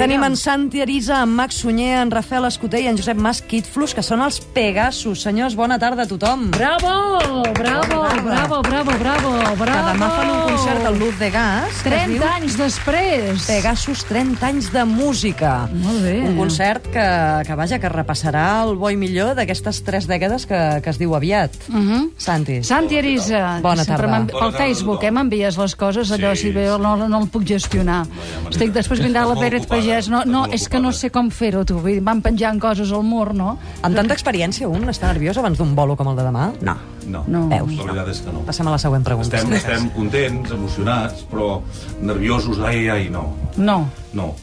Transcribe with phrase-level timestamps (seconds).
[0.00, 3.92] Tenim en Santi Arisa, en Max Sunyer, en Rafael Escoter i en Josep Mas Quitflus,
[3.92, 5.20] que són els Pegasus.
[5.26, 6.46] Senyors, bona tarda a tothom.
[6.54, 9.34] Bravo, bravo, bravo, bravo, bravo, bravo.
[9.60, 11.82] Que demà fan un concert al Luz de Gas.
[11.82, 13.44] que es 30 diu anys després.
[13.44, 15.68] Pegasus 30 anys de música.
[15.84, 16.14] Molt bé.
[16.30, 17.04] Un concert que,
[17.46, 21.12] que vaja, que repassarà el bo i millor d'aquestes tres dècades que, que es diu
[21.14, 21.52] aviat.
[21.68, 22.00] Uh -huh.
[22.16, 22.62] Santi.
[22.64, 24.08] Santi Arisa, Bona tarda.
[24.08, 27.44] m'envi- pel Facebook, eh, m'envies les coses, allò, Sí, si veu, no, no el puc
[27.44, 28.06] gestionar.
[28.50, 31.64] Estic, després vindrà la Pérez ocupada, Pagès, no, no, és que no sé com fer-ho,
[31.66, 33.56] tu, vull dir, van penjant coses al mur, no?
[33.82, 36.50] Amb tanta experiència, un està nerviós abans d'un bolo com el de demà?
[36.62, 36.76] No.
[37.10, 37.46] No, No.
[37.50, 37.72] Veus?
[37.76, 38.40] la veritat és que no.
[38.46, 39.36] Passem a la següent pregunta.
[39.36, 41.60] Estem, estem contents, emocionats, però
[42.00, 43.34] nerviosos, ai, ai, no.
[43.56, 43.88] No.
[44.14, 44.34] No.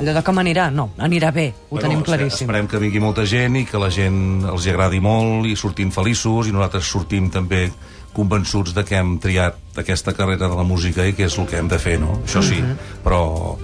[0.00, 0.70] Allò de com anirà?
[0.70, 2.44] No, anirà bé, ho tenim espe- claríssim.
[2.48, 5.90] Esperem que vingui molta gent i que la gent els hi agradi molt i sortim
[5.90, 7.70] feliços i nosaltres sortim també
[8.12, 11.56] convençuts de que hem triat aquesta carrera de la música i que és el que
[11.60, 12.18] hem de fer, no?
[12.26, 12.76] Això sí, Mhm.
[13.04, 13.56] però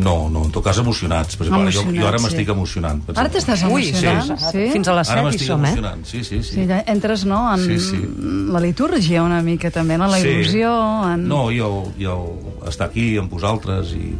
[0.00, 1.36] no, no, en tot cas emocionats.
[1.38, 2.54] Per exemple, jo, jo ara Emocionats, m'estic sí.
[2.56, 3.02] emocionant.
[3.06, 4.42] per Ara t'estàs Ui, emocionant?
[4.50, 4.66] sí.
[4.74, 5.74] Fins a les Ara 7 hi som, eh?
[6.04, 6.54] sí, sí, sí.
[6.54, 8.00] Sí, ja entres, no?, en Sí, sí.
[8.50, 10.08] la litúrgia una mica, també, no?
[10.10, 10.72] La il·lusió,
[11.12, 11.28] en...
[11.28, 12.16] No, jo, jo
[12.68, 14.14] estar aquí amb vosaltres i,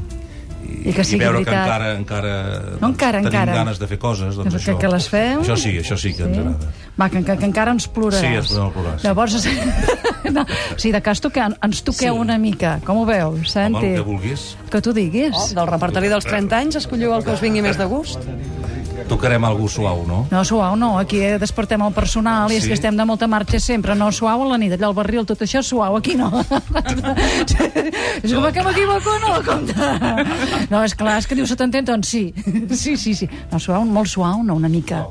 [0.71, 1.53] i, que i veure veritat.
[1.53, 2.33] que encara, encara,
[2.81, 3.55] No, encara, tenim encara.
[3.61, 4.37] ganes de fer coses.
[4.39, 5.41] Doncs que, això, que les feu...
[5.43, 6.71] Això sí, això sí que ens agrada.
[7.01, 8.21] Va, que, que, que encara ens ploraràs.
[8.21, 9.07] Sí, ens podem plorar, sí.
[9.07, 9.37] Llavors,
[10.37, 12.21] no, si de cas toqueu, ens toqueu Sí.
[12.21, 12.79] una mica.
[12.87, 13.87] Com ho veus, Home, Santi?
[13.87, 14.57] el que vulguis.
[14.71, 15.35] que tu diguis.
[15.35, 18.21] Oh, del repertori dels 30 anys, escolliu el que us vingui més de gust.
[19.11, 20.21] Tocarem algú suau, no?
[20.31, 22.69] No, suau no, aquí eh, despertem el personal i és Sí.
[22.71, 23.97] que estem de molta marxa sempre.
[23.99, 26.29] No, suau a la nit, allà al barril, tot això suau, aquí no.
[28.23, 29.75] és com que m'equivoco, no, compte.
[30.71, 32.25] No, és clar, és que diu se t'entén, doncs sí.
[32.81, 33.27] Sí, sí, sí.
[33.51, 35.03] No, suau, molt suau, no, una mica.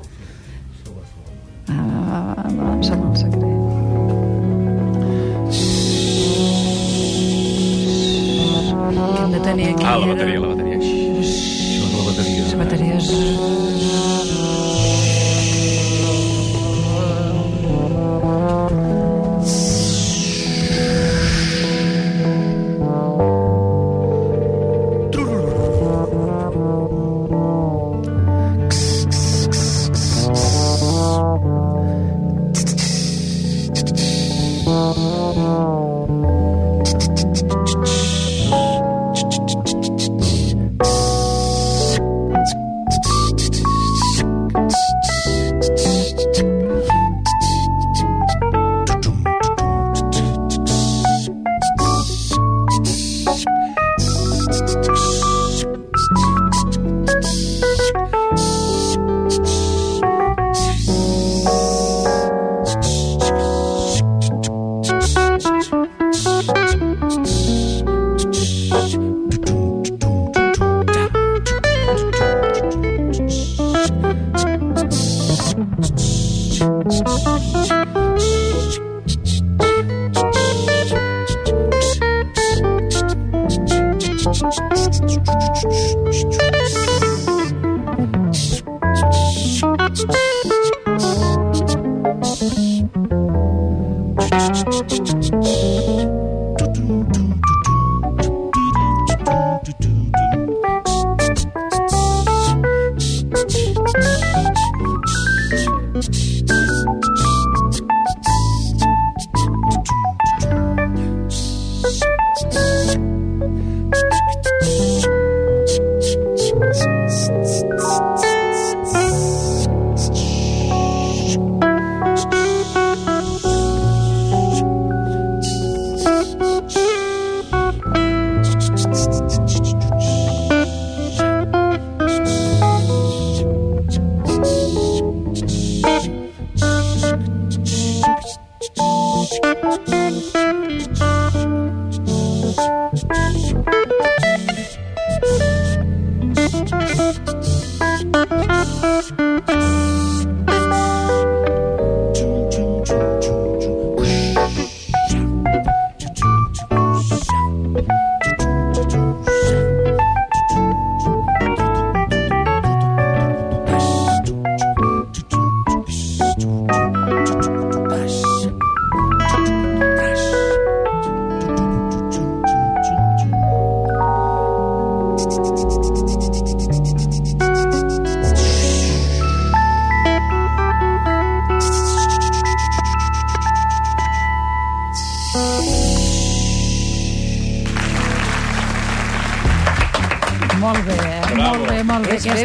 [1.68, 3.46] Ah, va, va, va, em sembla el secret.
[9.16, 9.84] Que hem de tenir aquí...
[9.86, 10.69] Ah, la bateria, la bateria.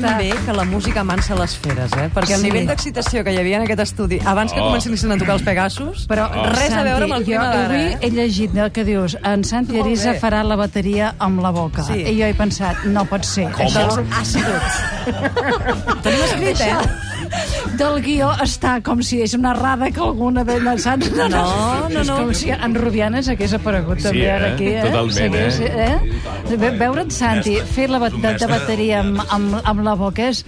[0.00, 2.08] Ben bé que la música amansa les feres, eh?
[2.14, 2.46] Perquè el Sí.
[2.50, 4.66] nivell d'excitació que hi havia en aquest estudi, abans que Oh.
[4.66, 7.92] comencessin a tocar els Pegasus, Però, res a veure amb el clima jo d'ara, avui
[7.92, 7.98] eh?
[8.00, 11.82] he llegit el que dius, en Santi Arisa farà la bateria amb la boca.
[11.84, 12.00] Sí.
[12.02, 13.46] I jo he pensat, no pot ser.
[13.52, 14.02] Això,
[16.02, 16.76] Tenim escrit, eh?
[17.78, 21.10] Del guió està com si és una rada que alguna de les saps?
[21.16, 21.44] No, No,
[21.88, 22.16] no, És no.
[22.16, 24.32] com si en Rubianes hagués aparegut Sí, també eh?
[24.32, 24.66] ara aquí.
[24.68, 24.82] Eh?
[24.84, 25.50] Totalment, eh?
[25.50, 26.56] sí, eh?
[26.56, 27.72] Ve- Veure't, Santi, Mestre.
[27.74, 30.44] fer la ba- És un de, bateria amb, amb, amb la boca és,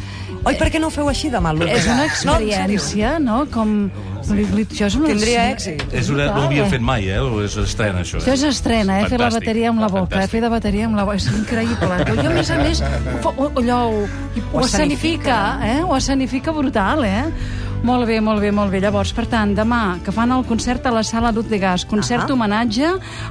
[0.47, 1.81] Oi, per què no ho feu així demà, Lourdes?
[1.81, 3.47] és una experiència, no?
[3.51, 3.91] Com...
[4.35, 5.09] li- Això és una...
[5.13, 5.83] Tindria èxit.
[5.93, 7.21] És una, no ho havíem fet mai, eh?
[7.45, 8.19] És estrena, això.
[8.23, 9.09] Això és estrena, eh?
[9.13, 10.29] Fer la bateria amb la boca, eh?
[10.33, 11.17] Fer de bateria amb la boca.
[11.21, 12.01] És increïble.
[12.17, 12.83] Jo, a més a més,
[13.23, 14.03] ho, ho, allò, ho,
[14.53, 15.79] ho escenifica, eh?
[15.83, 17.25] Ho escenifica brutal, eh?
[17.83, 18.81] Molt bé, molt bé, molt bé.
[18.83, 22.25] Llavors, per tant, demà, que fan el concert a la Sala Lut de Gas, concert
[22.25, 22.33] Ahà.
[22.35, 22.89] homenatge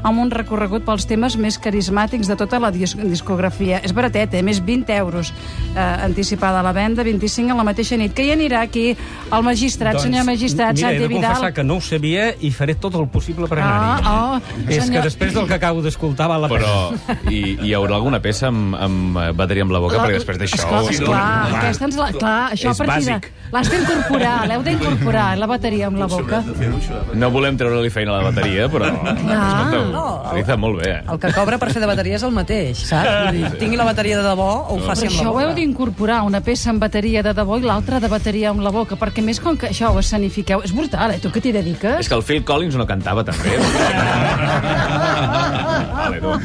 [0.07, 3.81] amb un recorregut pels temes més carismàtics de tota la dis discografia.
[3.83, 4.42] És baratet, eh?
[4.47, 5.33] Més 20 euros
[5.75, 8.13] eh, anticipada a la venda, 25 a la mateixa nit.
[8.15, 11.27] Que hi anirà aquí el magistrat, senyor magistrat, Doncs, mira, Santi he de Vidal.
[11.33, 14.03] confessar que no ho sabia i faré tot el possible per anar-hi.
[14.06, 16.63] Ah, oh, És senyor- que després del que acabo d'escoltar val la pena.
[16.63, 20.00] Però hi, hi haurà alguna peça amb, amb eh, bateria amb la boca?
[20.00, 20.63] perquè després d'això...
[20.63, 23.19] Esclar, no- esclar, aquesta ens la, clar, això És a partir de...
[23.56, 26.42] L'has d'incorporar, l'heu d'incorporar, la bateria amb la boca.
[27.16, 28.86] No volem treure-li feina a la bateria, però...
[28.92, 30.90] Escolteu, No, el- Ariza, molt bé.
[30.92, 31.00] eh?
[31.13, 33.07] El que cobra per fer de bateria és el mateix, saps?
[33.30, 35.31] Vull dir, tingui la bateria de debò o ho faci Però amb la això ho
[35.38, 35.46] boca.
[35.46, 38.96] heu d'incorporar, una peça amb bateria de debò i l'altra de bateria amb la boca,
[39.00, 41.19] perquè més com que això ho escenifiqueu, és brutal, eh?
[41.24, 42.10] Tu que t'hi És dediques?
[42.10, 43.56] que el Phil Collins no cantava tan bé.
[45.96, 46.36] vale, no.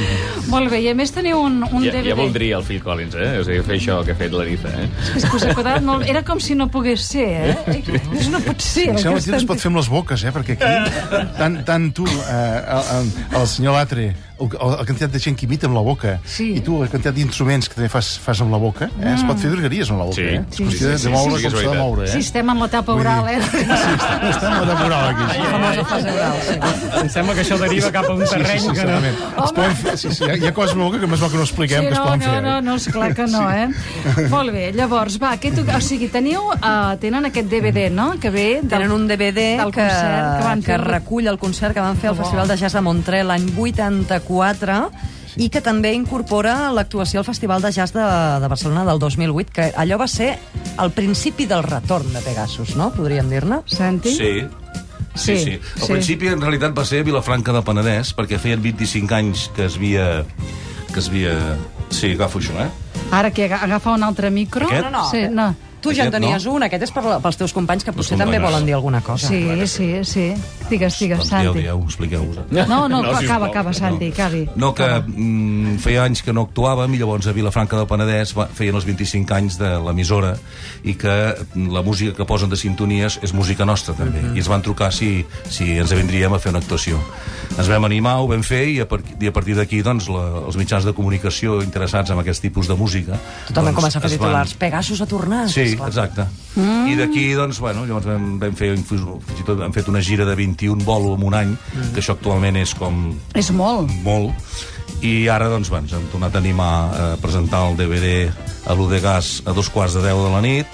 [0.52, 2.10] Molt bé, i a més teniu un, un Ja, DVD.
[2.12, 3.30] ja voldria el Phil Collins, eh?
[3.40, 4.88] O sigui, fer això que ha fet l'Ariza, eh?
[5.16, 6.06] És que us ha quedat molt...
[6.08, 7.80] Era com si no pogués ser, eh?
[8.20, 8.88] És no pot ser.
[8.92, 10.32] el Em sembla que es pot fer amb les boques, eh?
[10.36, 12.38] Perquè aquí, tant, tant tu, eh,
[12.76, 13.10] el, el,
[13.40, 16.50] el senyor Latre, la quantitat de gent que imita amb la boca, Sí.
[16.56, 19.14] i tu la quantitat d'instruments que també fas, fas amb la boca, eh?
[19.14, 20.22] es pot fer virgueries amb la boca, Sí.
[20.22, 20.42] eh?
[20.50, 22.16] Sí, És qüestió de, sí, de moure sí, sí que com s'ha de moure, Sí,
[22.16, 22.20] eh?
[22.20, 23.38] estem en l'etapa oral, eh?
[24.30, 25.38] Estem a la moral aquí.
[25.38, 27.00] La famosa fase oral, sí.
[27.00, 29.44] Em sembla que això deriva cap a un Sí, sí, terreny sí, que no...
[29.46, 31.36] Es poden fer, sí, sí, hi ha, coses amb la boca que més val que
[31.40, 32.42] no expliquem, Sí, que es no, poden no, fer.
[32.42, 32.62] no, eh?
[32.62, 34.28] no, esclar que no, eh?
[34.32, 35.64] Molt bé, llavors, va, què tu...
[35.64, 38.46] o sigui, teniu, uh, tenen aquest DVD, no?, que ve...
[38.62, 38.68] Del...
[38.76, 42.20] Tenen un DVD que, concert que que recull el concert que van fer al Que
[42.20, 42.24] bo.
[42.26, 44.25] Festival de Jazz de Montreal l'any 84
[45.36, 48.04] i que també incorpora l'actuació al Festival de Jazz de,
[48.40, 50.30] de Barcelona del 2008, que allò va ser
[50.80, 52.90] el principi del retorn de Pegasus, no?
[52.94, 53.58] Podríem dir-ne.
[53.66, 54.14] Santi?
[54.16, 54.32] Sí.
[55.16, 55.60] Sí, Sí, sí.
[55.80, 55.92] Al sí.
[55.92, 59.76] principi, en realitat, va ser a Vilafranca del Penedès, perquè feien 25 anys que es
[59.80, 60.24] havia...
[60.92, 61.32] que es havia...
[61.88, 62.68] Sí, agafo això, eh?
[63.16, 64.66] Ara que aga- agafa un altre micro?
[64.68, 64.90] Aquest?
[64.90, 65.06] No, no.
[65.10, 65.54] Sí, no.
[65.80, 66.56] Tu ja en tenies no?
[66.56, 69.28] un, aquest és per pels teus companys que potser també volen dir alguna cosa.
[69.28, 70.24] Sí, sí, sí.
[70.70, 71.42] Digues, digues, Doncs Santi.
[71.52, 72.38] dieu, dieu, expliqueu-vos.
[72.50, 73.22] No, no, no sisplau.
[73.24, 74.48] acaba, acaba, Santi, acabi.
[74.56, 78.48] No, que mm, feia anys que no actuàvem i llavors a Vilafranca del Penedès va,
[78.52, 80.34] feien els 25 anys de l'emissora
[80.84, 81.14] i que
[81.54, 84.90] mm, la música que posen de sintonies és música nostra també i ens van trucar
[84.92, 86.98] si, si ens vindríem a fer una actuació
[87.56, 90.24] ens vam animar, ho vam fer i a, par i a partir d'aquí doncs, la,
[90.48, 93.16] els mitjans de comunicació interessats en aquest tipus de música
[93.48, 94.54] Tothom doncs, comença a fer es van- titulars.
[94.58, 95.48] Pegasus ha tornat.
[95.52, 95.88] Sí, esclar.
[95.88, 96.26] exacte.
[96.56, 96.86] Mm.
[96.90, 99.02] I d'aquí, doncs, bueno, llavors vam, vam fer, fins
[99.40, 101.92] i tot hem fet una gira de 21 bolo en un any, mm.
[101.92, 103.92] que això actualment és com És molt.
[104.04, 104.32] molt,
[105.04, 108.30] i ara, doncs, bueno, ens hem tornat a animar a presentar el DVD
[108.66, 110.66] a l'U de Gas a dos quarts de deu de la nit,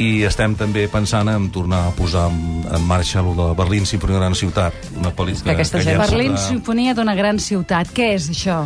[0.00, 4.22] i estem també pensant en tornar a posar en, en marxa el de Berlín Sinfonia
[4.22, 7.92] Gran Ciutat, una pel·lícula Que ja Berlín, Sinfonia d'una gran ciutat.
[7.92, 8.62] Què és això?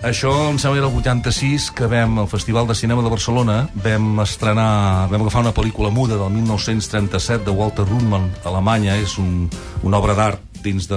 [0.00, 3.56] Això em sembla que era el 86 que vam al Festival de Cinema de Barcelona
[3.84, 9.50] vam estrenar, vam agafar una pel·lícula muda del 1937 de Walter Ruttmann Alemanya, és un,
[9.84, 10.96] una obra d'art dins de,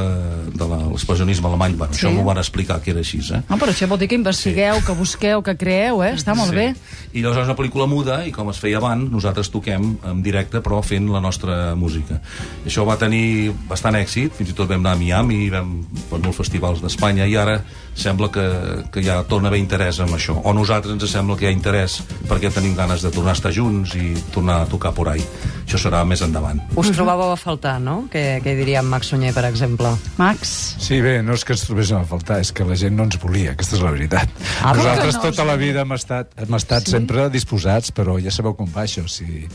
[0.51, 1.75] de l'expressionisme alemany.
[1.79, 2.01] Bueno, Sí.
[2.03, 3.39] Això m'ho van explicar que era així, eh?
[3.47, 6.13] No, però això vol dir que investigueu, que busqueu, que creeu, eh?
[6.17, 6.73] Està molt bé.
[7.13, 10.59] I llavors és una pel·lícula muda i com es feia abans, nosaltres toquem en directe
[10.63, 12.19] però fent la nostra música.
[12.65, 15.77] I això va tenir bastant èxit, fins i tot vam anar a Miami, vam
[16.09, 17.61] per molts festivals d'Espanya i ara
[17.95, 18.43] sembla que,
[18.91, 20.35] que ja torna a haver interès en això.
[20.41, 23.37] O a nosaltres ens sembla que hi ha interès perquè tenim ganes de tornar a
[23.37, 25.23] estar junts i tornar a tocar por ahí.
[25.63, 26.59] Això serà més endavant.
[26.79, 28.03] Us trobàveu a faltar, no?
[28.11, 29.93] Què, què diria en Max Sunyer, per exemple?
[30.19, 30.53] Max?
[30.83, 33.19] Sí, bé, no és que ens trobéssim a faltar, és que la gent no ens
[33.21, 34.29] volia, aquesta és la veritat.
[34.61, 36.97] Ah, Nosaltres no, tota la vida hem estat, hem estat sí?
[36.97, 39.45] sempre disposats, però ja sabeu com va això, si,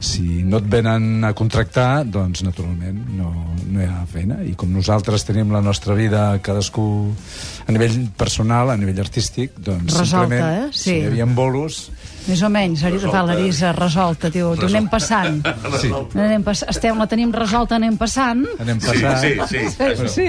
[0.00, 3.30] si no et venen a contractar, doncs naturalment no,
[3.68, 6.84] no hi ha feina, i com nosaltres tenim la nostra vida cadascú
[7.68, 10.70] a nivell personal, a nivell artístic, doncs Resolta, simplement, eh?
[10.72, 10.86] Sí.
[10.88, 11.84] si hi havia bolos,
[12.28, 14.52] Més o menys, fa l'Arisa resolta, tio.
[14.58, 15.40] T'ho anem passant.
[15.80, 15.88] Sí.
[15.88, 16.64] Anem pass...
[16.68, 18.42] Estem, la tenim resolta, anem passant.
[18.60, 19.40] anem passant...
[19.48, 20.26] sí, sí, Sí.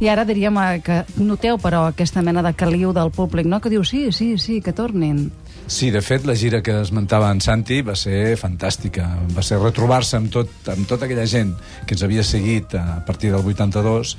[0.00, 3.60] I ara diríem eh, que noteu, però, aquesta mena de caliu del públic, no?
[3.60, 5.26] Que diu, sí, sí, sí, que tornin.
[5.68, 9.04] Sí, de fet, la gira que esmentava en Santi va ser fantàstica.
[9.36, 11.50] Va ser retrobar-se amb, tot, amb tota aquella gent
[11.84, 14.14] que ens havia seguit a partir del 82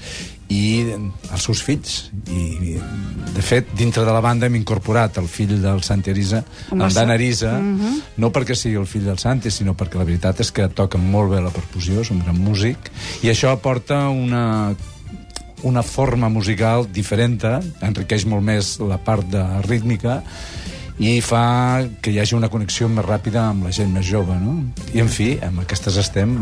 [0.54, 0.62] i
[0.94, 1.96] els seus fills.
[2.30, 2.78] I,
[3.34, 7.16] de fet, dintre de la banda hem incorporat el fill del Santi Arisa, en Dan.
[7.18, 7.58] Arisa,
[8.22, 11.34] no perquè sigui el fill del Santi, sinó perquè la veritat és que toca molt
[11.34, 12.94] bé la percussió, és un gran músic,
[13.26, 14.78] i això aporta una
[15.68, 17.42] una forma musical diferent,
[17.84, 20.22] enriqueix molt més la part de rítmica
[21.00, 24.58] i fa que hi hagi una connexió més ràpida amb la gent més jove, no?
[24.94, 26.34] I, en fi, amb aquestes estem...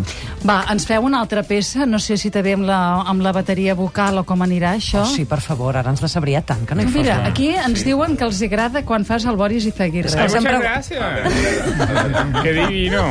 [0.48, 3.76] Va, ens feu una altra peça, no sé si també amb la, amb la bateria
[3.78, 5.04] vocal o com anirà això.
[5.04, 7.84] Oh, sí, per favor, ara ens decebria tant que no hi Mira, la- aquí ens
[7.86, 10.10] diuen que els agrada quan fas el Boris Izaguirre.
[10.10, 12.44] que Ay, sempre- muchas gracias.
[12.44, 13.04] Qué divino.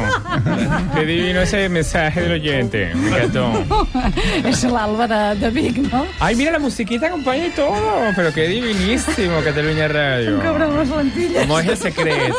[0.94, 2.90] Qué divino ese mensaje del oyente.
[2.94, 3.52] Me encantó.
[4.50, 6.04] És l'Alba de, de Vic, no?
[6.20, 8.10] Ay, mira, la musiquita acompaña y todo.
[8.16, 10.40] Pero qué divinísimo, Cataluña Radio.
[10.42, 10.90] Cobra unes
[11.36, 11.46] lentilles.
[11.46, 12.34] ¿Cómo es el secreto?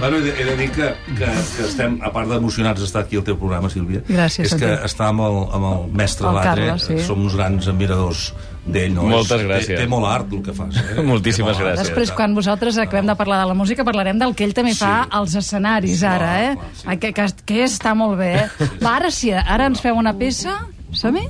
[0.00, 3.16] Bueno, he de, he de dir que, que, que estem, a part d'emocionats d'estar aquí
[3.20, 4.86] al teu programa, Sílvia, Gràcies, és que Santi.
[4.88, 6.96] estar amb el, amb el mestre El Latre, Carles, sí.
[7.06, 8.24] som uns grans admiradors
[8.66, 9.04] d'ell, no?
[9.10, 9.70] Moltes És- gràcies.
[9.76, 10.74] Té, té molt art el que fas.
[10.82, 11.02] Eh?
[11.12, 11.84] Moltíssimes gràcies.
[11.86, 14.82] Després, quan vosaltres acabem de parlar de la música, parlarem del que ell també Sí.
[14.82, 16.54] fa als escenaris, ara, Clar, eh?
[16.56, 16.86] clar, sí.
[16.88, 18.70] Ai, Que, que, que està molt bé, eh?
[18.82, 20.64] Va, ara sí, ara ens feu una peça.
[20.92, 21.28] Som-hi?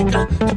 [0.00, 0.49] jingle.